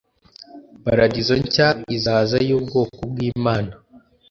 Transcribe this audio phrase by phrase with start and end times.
[0.83, 3.73] paradizo nshya izaza y ubwoko bw imana